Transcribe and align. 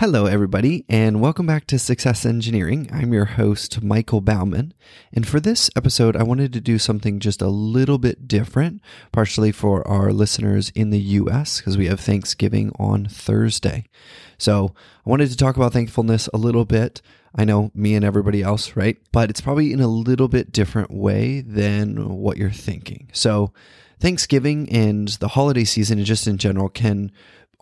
Hello, 0.00 0.26
everybody, 0.26 0.84
and 0.90 1.22
welcome 1.22 1.46
back 1.46 1.66
to 1.68 1.78
Success 1.78 2.26
Engineering. 2.26 2.86
I'm 2.92 3.14
your 3.14 3.24
host, 3.24 3.82
Michael 3.82 4.20
Bauman. 4.20 4.74
And 5.10 5.26
for 5.26 5.40
this 5.40 5.70
episode, 5.74 6.16
I 6.16 6.22
wanted 6.22 6.52
to 6.52 6.60
do 6.60 6.78
something 6.78 7.18
just 7.18 7.40
a 7.40 7.48
little 7.48 7.96
bit 7.96 8.28
different, 8.28 8.82
partially 9.10 9.52
for 9.52 9.88
our 9.88 10.12
listeners 10.12 10.70
in 10.74 10.90
the 10.90 11.00
US, 11.00 11.60
because 11.60 11.78
we 11.78 11.86
have 11.86 11.98
Thanksgiving 11.98 12.72
on 12.78 13.06
Thursday. 13.06 13.86
So 14.36 14.74
I 15.06 15.08
wanted 15.08 15.30
to 15.30 15.36
talk 15.36 15.56
about 15.56 15.72
thankfulness 15.72 16.28
a 16.34 16.36
little 16.36 16.66
bit. 16.66 17.00
I 17.34 17.46
know 17.46 17.70
me 17.74 17.94
and 17.94 18.04
everybody 18.04 18.42
else, 18.42 18.76
right? 18.76 18.98
But 19.12 19.30
it's 19.30 19.40
probably 19.40 19.72
in 19.72 19.80
a 19.80 19.88
little 19.88 20.28
bit 20.28 20.52
different 20.52 20.90
way 20.90 21.40
than 21.40 22.18
what 22.18 22.36
you're 22.36 22.50
thinking. 22.50 23.08
So, 23.14 23.54
Thanksgiving 23.98 24.68
and 24.68 25.08
the 25.08 25.28
holiday 25.28 25.64
season, 25.64 25.96
and 25.96 26.06
just 26.06 26.26
in 26.26 26.36
general, 26.36 26.68
can, 26.68 27.10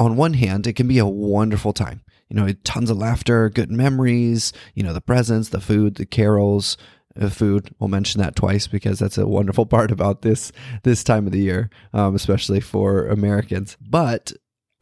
on 0.00 0.16
one 0.16 0.34
hand, 0.34 0.66
it 0.66 0.72
can 0.72 0.88
be 0.88 0.98
a 0.98 1.06
wonderful 1.06 1.72
time 1.72 2.00
you 2.34 2.40
know, 2.40 2.52
tons 2.64 2.90
of 2.90 2.96
laughter, 2.96 3.48
good 3.48 3.70
memories, 3.70 4.52
you 4.74 4.82
know, 4.82 4.92
the 4.92 5.00
presents, 5.00 5.50
the 5.50 5.60
food, 5.60 5.94
the 5.94 6.04
carols, 6.04 6.76
the 7.14 7.30
food. 7.30 7.72
We'll 7.78 7.86
mention 7.86 8.20
that 8.20 8.34
twice 8.34 8.66
because 8.66 8.98
that's 8.98 9.16
a 9.16 9.28
wonderful 9.28 9.66
part 9.76 9.92
about 9.92 10.22
this 10.22 10.50
this 10.82 11.04
time 11.04 11.26
of 11.26 11.32
the 11.32 11.38
year, 11.38 11.70
um, 11.92 12.16
especially 12.16 12.58
for 12.58 13.06
Americans. 13.06 13.76
But 13.80 14.32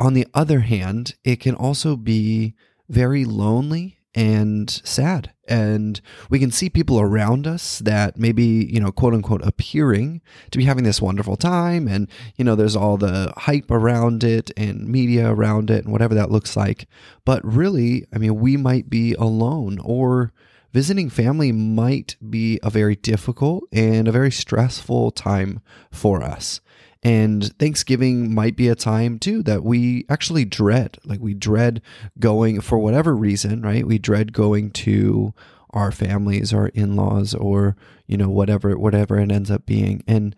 on 0.00 0.14
the 0.14 0.26
other 0.32 0.60
hand, 0.60 1.14
it 1.24 1.40
can 1.40 1.54
also 1.54 1.94
be 1.94 2.54
very 2.88 3.26
lonely 3.26 3.98
and 4.14 4.70
sad. 4.70 5.32
And 5.48 6.00
we 6.30 6.38
can 6.38 6.50
see 6.50 6.70
people 6.70 7.00
around 7.00 7.46
us 7.46 7.78
that 7.80 8.18
maybe, 8.18 8.44
you 8.44 8.80
know, 8.80 8.92
quote 8.92 9.14
unquote, 9.14 9.42
appearing 9.44 10.22
to 10.50 10.58
be 10.58 10.64
having 10.64 10.84
this 10.84 11.02
wonderful 11.02 11.36
time. 11.36 11.88
And, 11.88 12.08
you 12.36 12.44
know, 12.44 12.54
there's 12.54 12.76
all 12.76 12.96
the 12.96 13.32
hype 13.36 13.70
around 13.70 14.24
it 14.24 14.50
and 14.56 14.88
media 14.88 15.30
around 15.30 15.70
it 15.70 15.84
and 15.84 15.92
whatever 15.92 16.14
that 16.14 16.30
looks 16.30 16.56
like. 16.56 16.86
But 17.24 17.44
really, 17.44 18.06
I 18.14 18.18
mean, 18.18 18.36
we 18.36 18.56
might 18.56 18.88
be 18.88 19.14
alone 19.14 19.78
or 19.82 20.32
visiting 20.72 21.10
family 21.10 21.52
might 21.52 22.16
be 22.28 22.58
a 22.62 22.70
very 22.70 22.96
difficult 22.96 23.64
and 23.72 24.08
a 24.08 24.12
very 24.12 24.30
stressful 24.30 25.10
time 25.10 25.60
for 25.90 26.22
us. 26.22 26.60
And 27.02 27.56
Thanksgiving 27.58 28.32
might 28.32 28.54
be 28.56 28.68
a 28.68 28.76
time 28.76 29.18
too 29.18 29.42
that 29.42 29.64
we 29.64 30.04
actually 30.08 30.44
dread. 30.44 30.98
Like 31.04 31.20
we 31.20 31.34
dread 31.34 31.82
going 32.18 32.60
for 32.60 32.78
whatever 32.78 33.16
reason, 33.16 33.62
right? 33.62 33.86
We 33.86 33.98
dread 33.98 34.32
going 34.32 34.70
to 34.70 35.34
our 35.70 35.90
families, 35.90 36.52
our 36.52 36.68
in-laws, 36.68 37.34
or 37.34 37.76
you 38.06 38.16
know 38.16 38.28
whatever 38.28 38.76
whatever 38.76 39.18
it 39.18 39.32
ends 39.32 39.50
up 39.50 39.66
being. 39.66 40.04
And 40.06 40.36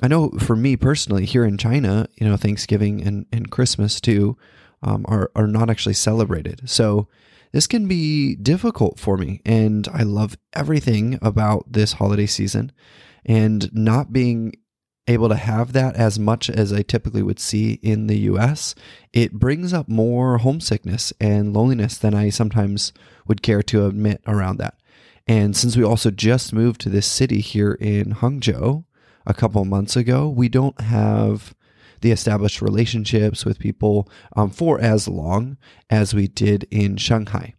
I 0.00 0.08
know 0.08 0.30
for 0.38 0.56
me 0.56 0.76
personally, 0.76 1.26
here 1.26 1.44
in 1.44 1.58
China, 1.58 2.08
you 2.16 2.26
know 2.26 2.36
Thanksgiving 2.36 3.06
and, 3.06 3.26
and 3.32 3.50
Christmas 3.50 4.00
too 4.00 4.38
um, 4.82 5.04
are 5.08 5.30
are 5.34 5.46
not 5.46 5.68
actually 5.68 5.94
celebrated. 5.94 6.70
So 6.70 7.08
this 7.52 7.66
can 7.66 7.86
be 7.86 8.34
difficult 8.34 8.98
for 8.98 9.18
me, 9.18 9.42
and 9.44 9.88
I 9.92 10.04
love 10.04 10.38
everything 10.54 11.18
about 11.20 11.72
this 11.72 11.94
holiday 11.94 12.26
season. 12.26 12.72
And 13.26 13.70
not 13.74 14.10
being 14.10 14.54
able 15.08 15.28
to 15.28 15.34
have 15.34 15.72
that 15.72 15.96
as 15.96 16.18
much 16.18 16.48
as 16.48 16.72
I 16.72 16.82
typically 16.82 17.22
would 17.22 17.40
see 17.40 17.74
in 17.82 18.06
the 18.06 18.18
US, 18.20 18.74
it 19.12 19.32
brings 19.32 19.72
up 19.72 19.88
more 19.88 20.38
homesickness 20.38 21.12
and 21.20 21.54
loneliness 21.54 21.98
than 21.98 22.14
I 22.14 22.28
sometimes 22.30 22.92
would 23.26 23.42
care 23.42 23.62
to 23.64 23.86
admit 23.86 24.22
around 24.26 24.58
that. 24.58 24.78
And 25.26 25.56
since 25.56 25.76
we 25.76 25.84
also 25.84 26.10
just 26.10 26.52
moved 26.52 26.80
to 26.82 26.88
this 26.88 27.06
city 27.06 27.40
here 27.40 27.72
in 27.72 28.14
Hangzhou 28.14 28.84
a 29.26 29.34
couple 29.34 29.64
months 29.64 29.96
ago, 29.96 30.28
we 30.28 30.48
don't 30.48 30.80
have 30.80 31.54
the 32.00 32.12
established 32.12 32.62
relationships 32.62 33.44
with 33.44 33.58
people 33.58 34.08
um, 34.36 34.50
for 34.50 34.80
as 34.80 35.08
long 35.08 35.56
as 35.90 36.14
we 36.14 36.28
did 36.28 36.66
in 36.70 36.96
Shanghai. 36.96 37.54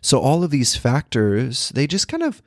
So 0.00 0.20
all 0.20 0.42
of 0.42 0.50
these 0.50 0.76
factors, 0.76 1.70
they 1.70 1.86
just 1.86 2.08
kind 2.08 2.22
of 2.22 2.42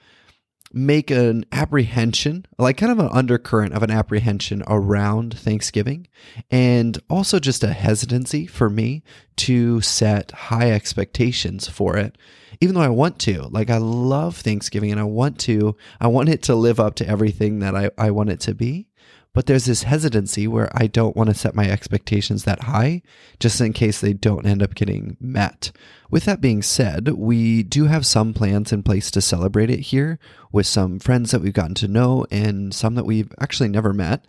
make 0.73 1.11
an 1.11 1.45
apprehension, 1.51 2.45
like 2.57 2.77
kind 2.77 2.91
of 2.91 2.99
an 2.99 3.09
undercurrent 3.11 3.73
of 3.73 3.83
an 3.83 3.91
apprehension 3.91 4.63
around 4.67 5.37
Thanksgiving, 5.37 6.07
and 6.49 6.99
also 7.09 7.39
just 7.39 7.63
a 7.63 7.73
hesitancy 7.73 8.47
for 8.47 8.69
me 8.69 9.03
to 9.37 9.81
set 9.81 10.31
high 10.31 10.71
expectations 10.71 11.67
for 11.67 11.95
it. 11.95 12.17
Even 12.59 12.75
though 12.75 12.81
I 12.81 12.89
want 12.89 13.19
to, 13.19 13.43
like, 13.49 13.69
I 13.69 13.77
love 13.77 14.37
Thanksgiving 14.37 14.91
and 14.91 14.99
I 14.99 15.03
want 15.03 15.39
to, 15.41 15.75
I 15.99 16.07
want 16.07 16.29
it 16.29 16.43
to 16.43 16.55
live 16.55 16.79
up 16.79 16.95
to 16.95 17.07
everything 17.07 17.59
that 17.59 17.75
I, 17.75 17.91
I 17.97 18.11
want 18.11 18.29
it 18.29 18.39
to 18.41 18.55
be. 18.55 18.87
But 19.33 19.47
there's 19.47 19.65
this 19.65 19.83
hesitancy 19.83 20.47
where 20.47 20.69
I 20.73 20.85
don't 20.85 21.15
want 21.15 21.29
to 21.29 21.35
set 21.35 21.55
my 21.55 21.67
expectations 21.69 22.43
that 22.43 22.63
high 22.63 23.01
just 23.39 23.59
in 23.59 23.73
case 23.73 23.99
they 23.99 24.13
don't 24.13 24.45
end 24.45 24.61
up 24.61 24.75
getting 24.75 25.17
met. 25.19 25.71
With 26.11 26.25
that 26.25 26.39
being 26.39 26.61
said, 26.61 27.09
we 27.09 27.63
do 27.63 27.85
have 27.85 28.05
some 28.05 28.35
plans 28.35 28.71
in 28.71 28.83
place 28.83 29.09
to 29.11 29.21
celebrate 29.21 29.71
it 29.71 29.79
here 29.79 30.19
with 30.51 30.67
some 30.67 30.99
friends 30.99 31.31
that 31.31 31.41
we've 31.41 31.51
gotten 31.51 31.73
to 31.75 31.87
know 31.87 32.27
and 32.29 32.73
some 32.75 32.93
that 32.93 33.05
we've 33.07 33.33
actually 33.39 33.69
never 33.69 33.91
met. 33.91 34.23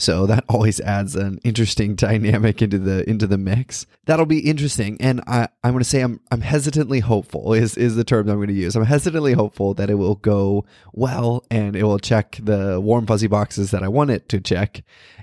So 0.00 0.24
that 0.26 0.44
always 0.48 0.80
adds 0.80 1.14
an 1.14 1.40
interesting 1.44 1.94
dynamic 1.94 2.62
into 2.62 2.78
the 2.78 3.08
into 3.08 3.26
the 3.26 3.38
mix. 3.38 3.86
That'll 4.06 4.26
be 4.26 4.40
interesting. 4.40 4.96
And 4.98 5.20
I, 5.26 5.48
I'm 5.62 5.72
gonna 5.72 5.84
say 5.84 6.00
I'm 6.00 6.20
I'm 6.32 6.40
hesitantly 6.40 7.00
hopeful 7.00 7.52
is 7.52 7.76
is 7.76 7.96
the 7.96 8.04
term 8.04 8.28
I'm 8.28 8.40
gonna 8.40 8.52
use. 8.52 8.74
I'm 8.74 8.84
hesitantly 8.84 9.34
hopeful 9.34 9.74
that 9.74 9.90
it 9.90 9.96
will 9.96 10.14
go 10.16 10.64
well 10.92 11.44
and 11.50 11.76
it 11.76 11.84
will 11.84 11.98
check 11.98 12.38
the 12.42 12.80
warm 12.80 13.06
fuzzy 13.06 13.26
boxes 13.26 13.70
that 13.72 13.82
I 13.82 13.88
want 13.88 14.10
it 14.10 14.28
to 14.30 14.40
check. 14.40 14.82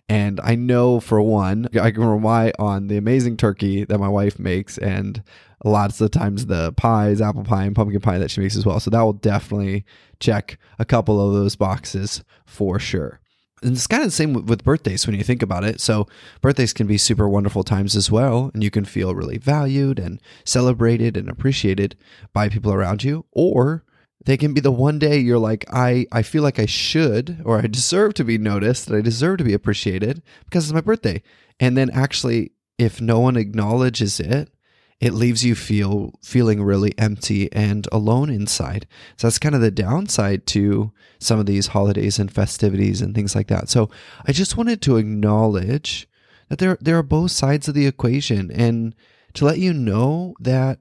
And 0.10 0.40
I 0.42 0.56
know 0.56 1.00
for 1.00 1.22
one, 1.22 1.68
I 1.80 1.92
can 1.92 2.06
rely 2.06 2.54
on 2.58 2.88
the 2.88 2.98
amazing 2.98 3.36
turkey 3.36 3.84
that 3.84 3.98
my 3.98 4.08
wife 4.08 4.40
makes 4.40 4.78
and 4.78 5.22
lots 5.66 6.00
of 6.00 6.12
times 6.12 6.46
the 6.46 6.72
pies, 6.74 7.20
apple 7.20 7.44
pie 7.44 7.66
and 7.66 7.76
pumpkin 7.76 8.00
pie 8.00 8.20
that 8.20 8.32
she 8.32 8.42
makes 8.42 8.56
as 8.56 8.66
well. 8.66 8.80
So 8.80 8.92
that 8.92 9.02
will 9.02 9.14
definitely 9.14 9.86
check 10.20 10.60
a 10.80 10.86
couple 10.86 11.20
of 11.20 11.34
those 11.34 11.56
boxes 11.56 12.24
for 12.46 12.80
sure. 12.80 13.20
And 13.64 13.76
it's 13.76 13.88
kind 13.88 14.04
of 14.04 14.08
the 14.08 14.16
same 14.16 14.46
with 14.46 14.64
birthdays 14.64 15.08
when 15.08 15.16
you 15.16 15.24
think 15.24 15.42
about 15.42 15.64
it. 15.64 15.82
So, 15.82 16.08
birthdays 16.42 16.74
can 16.74 16.86
be 16.86 16.98
super 16.98 17.28
wonderful 17.28 17.64
times 17.64 17.96
as 17.96 18.12
well, 18.12 18.52
and 18.54 18.64
you 18.64 18.70
can 18.70 18.86
feel 18.86 19.16
really 19.16 19.38
valued 19.40 19.98
and 19.98 20.22
celebrated 20.44 21.18
and 21.18 21.28
appreciated 21.28 21.98
by 22.34 22.50
people 22.50 22.72
around 22.72 23.04
you. 23.04 23.26
Or 23.32 23.84
they 24.26 24.38
can 24.38 24.54
be 24.54 24.62
the 24.62 24.72
one 24.72 25.00
day 25.00 25.18
you're 25.18 25.40
like, 25.40 25.66
I, 25.72 26.06
I 26.12 26.22
feel 26.22 26.44
like 26.44 26.60
I 26.60 26.66
should 26.66 27.42
or 27.46 27.60
I 27.60 27.68
deserve 27.68 28.14
to 28.16 28.24
be 28.24 28.38
noticed, 28.38 28.88
that 28.88 28.98
I 28.98 29.02
deserve 29.02 29.38
to 29.40 29.44
be 29.44 29.54
appreciated 29.54 30.22
because 30.46 30.66
it's 30.66 30.74
my 30.74 30.82
birthday. 30.82 31.24
And 31.60 31.78
then 31.78 31.90
actually, 31.90 32.52
if 32.78 33.02
no 33.02 33.20
one 33.20 33.38
acknowledges 33.38 34.20
it, 34.20 34.52
it 35.00 35.14
leaves 35.14 35.46
you 35.46 35.54
feel 35.54 36.14
feeling 36.24 36.62
really 36.62 36.98
empty 36.98 37.52
and 37.54 37.88
alone 37.92 38.30
inside. 38.30 38.88
So 39.18 39.28
that's 39.28 39.40
kind 39.40 39.54
of 39.54 39.62
the 39.62 39.72
downside 39.72 40.48
to 40.48 40.92
some 41.20 41.40
of 41.40 41.46
these 41.46 41.68
holidays 41.68 42.18
and 42.18 42.32
festivities 42.32 43.02
and 43.02 43.14
things 43.14 43.36
like 43.36 43.48
that. 43.48 43.70
So 43.70 43.90
I 44.26 44.32
just 44.32 44.58
wanted 44.58 44.82
to 44.84 44.98
acknowledge 44.98 46.08
that 46.50 46.60
there 46.60 46.78
there 46.82 46.98
are 46.98 47.04
both 47.04 47.32
sides 47.32 47.68
of 47.68 47.76
the 47.76 47.86
equation 47.86 48.52
and 48.52 48.96
to 49.34 49.46
let 49.46 49.60
you 49.60 49.74
know 49.74 50.34
that 50.40 50.80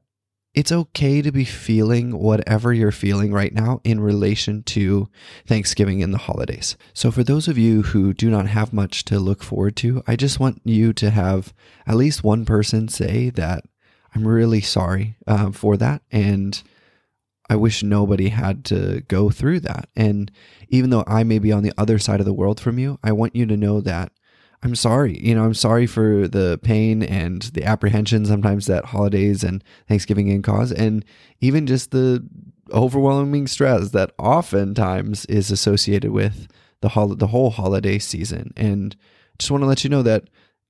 it's 0.54 0.72
okay 0.72 1.20
to 1.20 1.30
be 1.30 1.44
feeling 1.44 2.18
whatever 2.18 2.72
you're 2.72 2.90
feeling 2.90 3.30
right 3.30 3.52
now 3.52 3.82
in 3.84 4.00
relation 4.00 4.62
to 4.62 5.06
Thanksgiving 5.46 6.02
and 6.02 6.14
the 6.14 6.18
holidays. 6.18 6.78
So, 6.94 7.10
for 7.10 7.22
those 7.22 7.46
of 7.46 7.58
you 7.58 7.82
who 7.82 8.14
do 8.14 8.30
not 8.30 8.46
have 8.46 8.72
much 8.72 9.04
to 9.04 9.18
look 9.18 9.42
forward 9.42 9.76
to, 9.76 10.02
I 10.06 10.16
just 10.16 10.40
want 10.40 10.62
you 10.64 10.94
to 10.94 11.10
have 11.10 11.52
at 11.86 11.96
least 11.96 12.24
one 12.24 12.46
person 12.46 12.88
say 12.88 13.28
that 13.30 13.64
I'm 14.14 14.26
really 14.26 14.60
sorry 14.60 15.16
uh, 15.26 15.50
for 15.52 15.76
that. 15.76 16.02
And 16.10 16.62
I 17.48 17.56
wish 17.56 17.82
nobody 17.82 18.28
had 18.28 18.64
to 18.66 19.02
go 19.08 19.30
through 19.30 19.60
that. 19.60 19.88
And 19.94 20.30
even 20.68 20.90
though 20.90 21.04
I 21.06 21.22
may 21.22 21.38
be 21.38 21.52
on 21.52 21.62
the 21.62 21.72
other 21.78 21.98
side 21.98 22.20
of 22.20 22.26
the 22.26 22.32
world 22.32 22.60
from 22.60 22.78
you, 22.78 22.98
I 23.04 23.12
want 23.12 23.36
you 23.36 23.46
to 23.46 23.56
know 23.56 23.80
that 23.82 24.12
I'm 24.62 24.74
sorry. 24.74 25.18
You 25.18 25.34
know, 25.34 25.44
I'm 25.44 25.54
sorry 25.54 25.86
for 25.86 26.26
the 26.26 26.58
pain 26.62 27.02
and 27.02 27.42
the 27.42 27.64
apprehension 27.64 28.24
sometimes 28.24 28.66
that 28.66 28.86
holidays 28.86 29.44
and 29.44 29.62
Thanksgiving 29.86 30.28
can 30.28 30.42
cause, 30.42 30.72
and 30.72 31.04
even 31.40 31.66
just 31.66 31.90
the 31.90 32.26
overwhelming 32.72 33.46
stress 33.46 33.90
that 33.90 34.12
oftentimes 34.18 35.24
is 35.26 35.50
associated 35.50 36.10
with 36.10 36.48
the 36.80 36.90
hol- 36.90 37.14
the 37.14 37.28
whole 37.28 37.50
holiday 37.50 37.98
season. 37.98 38.52
And 38.56 38.96
just 39.38 39.50
want 39.50 39.62
to 39.62 39.68
let 39.68 39.84
you 39.84 39.90
know 39.90 40.02
that 40.02 40.24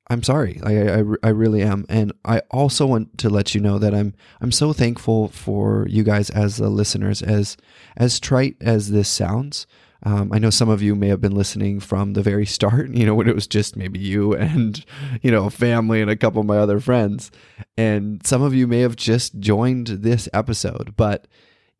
I'm 0.08 0.22
sorry. 0.22 0.60
I, 0.62 1.00
I, 1.00 1.04
I 1.24 1.28
really 1.30 1.62
am. 1.62 1.84
And 1.88 2.12
I 2.24 2.40
also 2.50 2.86
want 2.86 3.18
to 3.18 3.28
let 3.28 3.54
you 3.54 3.60
know 3.60 3.78
that 3.78 3.94
I'm 3.94 4.14
I'm 4.40 4.52
so 4.52 4.72
thankful 4.72 5.28
for 5.28 5.86
you 5.88 6.04
guys 6.04 6.30
as 6.30 6.58
the 6.58 6.68
listeners. 6.68 7.22
As 7.22 7.56
as 7.96 8.20
trite 8.20 8.56
as 8.60 8.90
this 8.92 9.08
sounds, 9.08 9.66
um, 10.04 10.32
I 10.32 10.38
know 10.38 10.50
some 10.50 10.68
of 10.68 10.80
you 10.80 10.94
may 10.94 11.08
have 11.08 11.20
been 11.20 11.34
listening 11.34 11.80
from 11.80 12.12
the 12.12 12.22
very 12.22 12.46
start. 12.56 12.90
You 12.90 13.04
know 13.04 13.14
when 13.16 13.28
it 13.28 13.34
was 13.34 13.48
just 13.48 13.76
maybe 13.76 13.98
you 13.98 14.32
and 14.34 14.84
you 15.22 15.30
know 15.32 15.50
family 15.50 16.00
and 16.00 16.10
a 16.10 16.16
couple 16.16 16.40
of 16.40 16.46
my 16.46 16.58
other 16.58 16.78
friends, 16.78 17.32
and 17.76 18.24
some 18.24 18.42
of 18.42 18.54
you 18.54 18.68
may 18.68 18.80
have 18.80 18.96
just 18.96 19.40
joined 19.40 19.88
this 19.88 20.28
episode. 20.32 20.94
But 20.96 21.26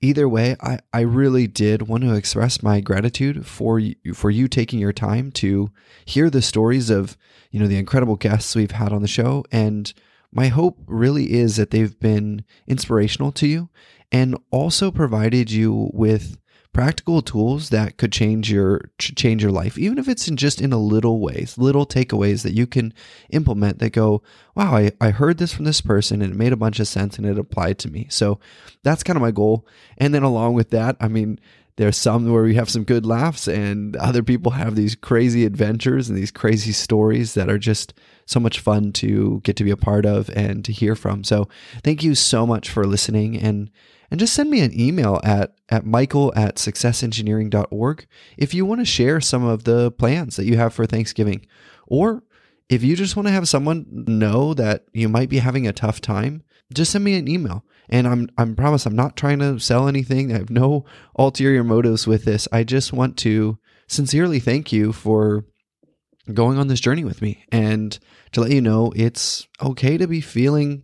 either 0.01 0.29
way, 0.29 0.57
I, 0.61 0.79
I 0.93 1.01
really 1.01 1.47
did 1.47 1.89
want 1.89 2.05
to 2.05 2.15
express 2.15 2.63
my 2.63 2.81
gratitude 2.81 3.47
for 3.47 3.79
you, 3.79 3.95
for 4.15 4.31
you 4.31 4.49
taking 4.49 4.79
your 4.79 4.93
time 4.93 5.31
to 5.33 5.71
hear 6.05 6.31
the 6.31 6.43
stories 6.43 6.91
of 6.91 7.17
you 7.51 7.61
know 7.61 7.67
the 7.67 7.79
incredible 7.79 8.17
guests 8.17 8.55
we've 8.55 8.71
had 8.73 8.93
on 8.93 9.03
the 9.03 9.09
show. 9.09 9.45
And 9.51 9.93
my 10.33 10.49
hope 10.49 10.79
really 10.87 11.33
is 11.33 11.57
that 11.57 11.71
they've 11.71 11.99
been 11.99 12.45
inspirational 12.67 13.33
to 13.33 13.47
you 13.47 13.71
and 14.13 14.37
also 14.51 14.91
provided 14.91 15.51
you 15.51 15.91
with 15.93 16.39
practical 16.77 17.23
tools 17.23 17.71
that 17.71 17.97
could 17.97 18.13
change 18.13 18.53
your 18.53 18.91
change 18.99 19.43
your 19.43 19.51
life 19.51 19.79
even 19.79 19.97
if 19.97 20.09
it's 20.09 20.29
in 20.29 20.37
just 20.37 20.61
in 20.61 20.75
a 20.75 20.79
little 20.79 21.21
ways 21.21 21.57
little 21.57 21.87
takeaways 21.87 22.43
that 22.43 22.53
you 22.53 22.67
can 22.67 22.93
implement 23.31 23.79
that 23.79 23.89
go 23.89 24.23
wow 24.55 24.77
I, 24.77 24.93
I 25.01 25.09
heard 25.09 25.39
this 25.39 25.55
from 25.55 25.65
this 25.65 25.81
person 25.81 26.21
and 26.21 26.35
it 26.35 26.37
made 26.37 26.53
a 26.53 26.57
bunch 26.57 26.79
of 26.79 26.87
sense 26.87 27.17
and 27.17 27.27
it 27.27 27.39
applied 27.39 27.79
to 27.79 27.91
me. 27.91 28.09
So 28.11 28.41
that's 28.83 29.03
kind 29.03 29.17
of 29.17 29.23
my 29.23 29.31
goal. 29.31 29.67
And 29.97 30.13
then 30.13 30.23
along 30.23 30.53
with 30.53 30.69
that 30.71 30.97
i 31.01 31.09
mean 31.09 31.41
there's 31.77 31.97
some 31.97 32.31
where 32.33 32.43
we 32.43 32.55
have 32.55 32.71
some 32.71 32.85
good 32.85 33.05
laughs 33.05 33.47
and 33.47 33.97
other 33.97 34.23
people 34.23 34.53
have 34.53 34.75
these 34.75 34.95
crazy 34.95 35.45
adventures 35.45 36.09
and 36.09 36.17
these 36.17 36.31
crazy 36.31 36.73
stories 36.73 37.35
that 37.35 37.51
are 37.51 37.59
just 37.59 37.93
so 38.25 38.41
much 38.41 38.61
fun 38.61 38.93
to 38.93 39.41
get 39.45 39.57
to 39.57 39.65
be 39.65 39.71
a 39.71 39.77
part 39.77 40.07
of 40.07 40.31
and 40.31 40.65
to 40.65 40.73
hear 40.73 40.95
from. 40.95 41.23
So 41.23 41.49
thank 41.85 42.03
you 42.03 42.15
so 42.15 42.47
much 42.47 42.71
for 42.71 42.85
listening 42.85 43.37
and 43.37 43.71
and 44.11 44.21
just 44.21 44.35
send 44.35 44.51
me 44.51 44.61
an 44.61 44.79
email 44.79 45.21
at, 45.25 45.55
at 45.69 45.85
michael 45.85 46.33
at 46.37 46.57
successengineering.org 46.57 48.07
if 48.37 48.55
you 48.55 48.65
want 48.65 48.81
to 48.81 48.85
share 48.85 49.21
some 49.21 49.45
of 49.45 49.65
the 49.65 49.91
plans 49.91 50.37
that 50.37 50.45
you 50.45 50.57
have 50.57 50.73
for 50.73 50.87
thanksgiving 50.87 51.45
or 51.89 52.23
if 52.69 52.83
you 52.83 52.97
just 52.97 53.17
want 53.17 53.27
to 53.29 53.33
have 53.33 53.49
someone 53.49 53.87
know 53.91 54.55
that 54.55 54.85
you 54.93 55.09
might 55.09 55.29
be 55.29 55.39
having 55.39 55.67
a 55.67 55.73
tough 55.73 56.01
time 56.01 56.43
just 56.73 56.91
send 56.91 57.05
me 57.05 57.15
an 57.15 57.29
email 57.29 57.65
and 57.89 58.07
I'm 58.07 58.29
I'm 58.37 58.57
promise 58.57 58.87
I'm 58.87 58.97
not 58.97 59.17
trying 59.17 59.39
to 59.39 59.59
sell 59.59 59.89
anything. 59.89 60.33
I 60.33 60.39
have 60.39 60.51
no 60.51 60.85
ulterior 61.17 61.63
motives 61.63 62.07
with 62.07 62.25
this. 62.25 62.49
I 62.51 62.65
just 62.65 62.93
want 62.93 63.17
to 63.19 63.59
sincerely 63.89 64.41
thank 64.41 64.73
you 64.73 64.93
for 64.93 65.45
going 66.33 66.59
on 66.59 66.67
this 66.67 66.81
journey 66.81 67.05
with 67.05 67.23
me 67.23 67.45
and 67.53 67.99
to 68.33 68.41
let 68.41 68.51
you 68.51 68.61
know 68.61 68.93
it's 68.97 69.47
okay 69.63 69.97
to 69.97 70.09
be 70.09 70.21
feeling 70.21 70.83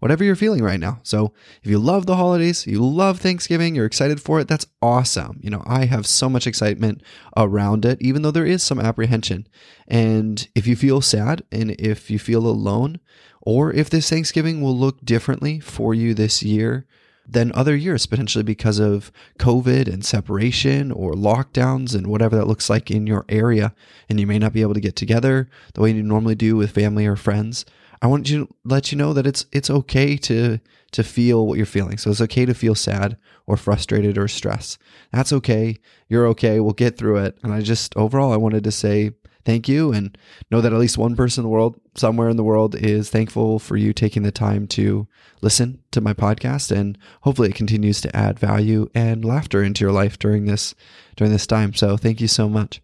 whatever 0.00 0.24
you're 0.24 0.34
feeling 0.34 0.62
right 0.62 0.80
now. 0.80 0.98
So, 1.02 1.32
if 1.62 1.70
you 1.70 1.78
love 1.78 2.06
the 2.06 2.16
holidays, 2.16 2.66
you 2.66 2.84
love 2.84 3.20
Thanksgiving, 3.20 3.74
you're 3.74 3.86
excited 3.86 4.20
for 4.20 4.40
it, 4.40 4.48
that's 4.48 4.66
awesome. 4.82 5.38
You 5.42 5.50
know, 5.50 5.62
I 5.64 5.84
have 5.84 6.06
so 6.06 6.28
much 6.28 6.46
excitement 6.46 7.02
around 7.36 7.84
it, 7.84 8.02
even 8.02 8.22
though 8.22 8.30
there 8.30 8.46
is 8.46 8.62
some 8.62 8.80
apprehension. 8.80 9.46
And 9.86 10.46
if 10.54 10.66
you 10.66 10.74
feel 10.74 11.00
sad 11.00 11.42
and 11.52 11.70
if 11.72 12.10
you 12.10 12.18
feel 12.18 12.46
alone, 12.46 12.98
or 13.42 13.72
if 13.72 13.88
this 13.88 14.10
Thanksgiving 14.10 14.60
will 14.60 14.76
look 14.76 15.04
differently 15.04 15.60
for 15.60 15.94
you 15.94 16.12
this 16.12 16.42
year 16.42 16.86
than 17.26 17.52
other 17.54 17.76
years, 17.76 18.06
potentially 18.06 18.42
because 18.42 18.78
of 18.78 19.12
COVID 19.38 19.86
and 19.86 20.04
separation 20.04 20.90
or 20.90 21.12
lockdowns 21.12 21.94
and 21.94 22.06
whatever 22.06 22.36
that 22.36 22.48
looks 22.48 22.68
like 22.68 22.90
in 22.90 23.06
your 23.06 23.24
area, 23.28 23.72
and 24.08 24.18
you 24.18 24.26
may 24.26 24.38
not 24.38 24.52
be 24.52 24.62
able 24.62 24.74
to 24.74 24.80
get 24.80 24.96
together 24.96 25.48
the 25.74 25.80
way 25.80 25.92
you 25.92 26.02
normally 26.02 26.34
do 26.34 26.56
with 26.56 26.72
family 26.72 27.06
or 27.06 27.16
friends. 27.16 27.64
I 28.02 28.06
want 28.06 28.26
to 28.28 28.48
let 28.64 28.90
you 28.90 28.98
know 28.98 29.12
that 29.12 29.26
it's 29.26 29.46
it's 29.52 29.70
okay 29.70 30.16
to 30.16 30.58
to 30.92 31.04
feel 31.04 31.46
what 31.46 31.56
you're 31.56 31.66
feeling. 31.66 31.98
So 31.98 32.10
it's 32.10 32.20
okay 32.22 32.46
to 32.46 32.54
feel 32.54 32.74
sad 32.74 33.16
or 33.46 33.56
frustrated 33.56 34.18
or 34.18 34.26
stressed. 34.26 34.78
That's 35.12 35.32
okay. 35.34 35.76
You're 36.08 36.26
okay. 36.28 36.60
We'll 36.60 36.72
get 36.72 36.96
through 36.96 37.18
it. 37.18 37.38
And 37.42 37.52
I 37.52 37.60
just 37.60 37.96
overall 37.96 38.32
I 38.32 38.36
wanted 38.36 38.64
to 38.64 38.72
say 38.72 39.12
thank 39.44 39.68
you 39.68 39.92
and 39.92 40.16
know 40.50 40.60
that 40.60 40.72
at 40.72 40.78
least 40.78 40.98
one 40.98 41.16
person 41.16 41.42
in 41.42 41.44
the 41.44 41.50
world, 41.50 41.80
somewhere 41.94 42.28
in 42.28 42.36
the 42.36 42.44
world, 42.44 42.74
is 42.74 43.10
thankful 43.10 43.58
for 43.58 43.76
you 43.76 43.92
taking 43.92 44.22
the 44.22 44.32
time 44.32 44.66
to 44.68 45.06
listen 45.42 45.82
to 45.92 46.00
my 46.00 46.14
podcast. 46.14 46.74
And 46.74 46.98
hopefully 47.22 47.50
it 47.50 47.54
continues 47.54 48.00
to 48.02 48.16
add 48.16 48.38
value 48.38 48.88
and 48.94 49.24
laughter 49.24 49.62
into 49.62 49.84
your 49.84 49.92
life 49.92 50.18
during 50.18 50.46
this 50.46 50.74
during 51.16 51.32
this 51.32 51.46
time. 51.46 51.74
So 51.74 51.96
thank 51.96 52.20
you 52.20 52.28
so 52.28 52.48
much. 52.48 52.80